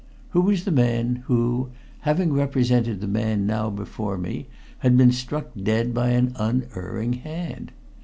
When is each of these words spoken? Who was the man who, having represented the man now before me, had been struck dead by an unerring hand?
Who 0.31 0.41
was 0.41 0.63
the 0.63 0.71
man 0.71 1.17
who, 1.27 1.69
having 1.99 2.33
represented 2.33 3.01
the 3.01 3.07
man 3.07 3.45
now 3.45 3.69
before 3.69 4.17
me, 4.17 4.47
had 4.79 4.97
been 4.97 5.11
struck 5.11 5.51
dead 5.55 5.93
by 5.93 6.09
an 6.09 6.33
unerring 6.37 7.13
hand? 7.21 7.71